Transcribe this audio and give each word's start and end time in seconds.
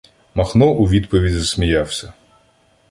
Махно 0.33 0.67
у 0.73 0.85
відповідь 0.85 1.33
засміявся: 1.33 2.13